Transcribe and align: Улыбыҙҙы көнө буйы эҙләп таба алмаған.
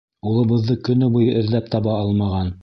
Улыбыҙҙы 0.29 0.77
көнө 0.87 1.11
буйы 1.17 1.37
эҙләп 1.43 1.69
таба 1.77 1.95
алмаған. 1.99 2.51